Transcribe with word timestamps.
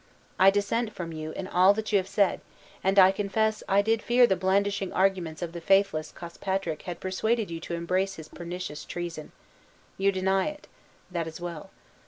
I 0.39 0.49
dissent 0.49 0.93
from 0.93 1.13
you 1.13 1.29
in 1.33 1.45
all 1.47 1.75
that 1.75 1.91
you 1.91 1.99
have 1.99 2.07
said 2.07 2.41
and 2.83 2.97
I 2.97 3.11
confess 3.11 3.61
I 3.69 3.83
did 3.83 4.01
fear 4.01 4.25
the 4.25 4.35
blandishing 4.35 4.91
arguments 4.91 5.43
of 5.43 5.51
the 5.51 5.61
faithless 5.61 6.11
Cospatrick 6.11 6.81
had 6.89 6.99
persuaded 6.99 7.51
you 7.51 7.59
to 7.59 7.75
embrace 7.75 8.15
his 8.15 8.27
pernicious 8.27 8.83
treason. 8.83 9.31
You 9.99 10.11
deny 10.11 10.47
it 10.47 10.65
that 11.11 11.27
is 11.27 11.39
well. 11.39 11.69